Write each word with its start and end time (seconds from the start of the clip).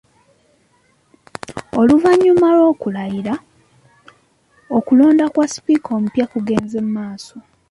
Oluvannyuma 1.79 2.47
lw’okulayira, 2.57 3.35
okulonda 4.77 5.25
kwa 5.33 5.45
Sipiika 5.53 5.89
omupya 5.97 6.25
kugenze 6.31 6.79
maaso. 6.95 7.37